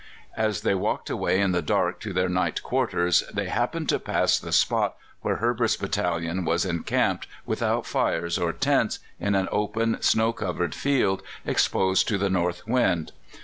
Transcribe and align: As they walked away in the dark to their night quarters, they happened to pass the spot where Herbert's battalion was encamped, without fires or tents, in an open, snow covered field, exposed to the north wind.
As 0.35 0.61
they 0.61 0.73
walked 0.73 1.11
away 1.11 1.39
in 1.39 1.51
the 1.51 1.61
dark 1.61 1.99
to 1.99 2.11
their 2.11 2.27
night 2.27 2.63
quarters, 2.63 3.23
they 3.31 3.45
happened 3.49 3.87
to 3.89 3.99
pass 3.99 4.39
the 4.39 4.51
spot 4.51 4.95
where 5.21 5.35
Herbert's 5.35 5.77
battalion 5.77 6.43
was 6.43 6.65
encamped, 6.65 7.27
without 7.45 7.85
fires 7.85 8.39
or 8.39 8.51
tents, 8.51 8.97
in 9.19 9.35
an 9.35 9.47
open, 9.51 10.01
snow 10.01 10.33
covered 10.33 10.73
field, 10.73 11.21
exposed 11.45 12.07
to 12.07 12.17
the 12.17 12.31
north 12.31 12.65
wind. 12.65 13.11